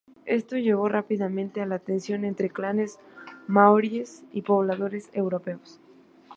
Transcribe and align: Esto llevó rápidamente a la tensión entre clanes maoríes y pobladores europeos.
Esto 0.25 0.57
llevó 0.57 0.89
rápidamente 0.89 1.61
a 1.61 1.67
la 1.67 1.77
tensión 1.77 2.25
entre 2.25 2.49
clanes 2.49 2.97
maoríes 3.45 4.23
y 4.31 4.41
pobladores 4.41 5.09
europeos. 5.13 5.79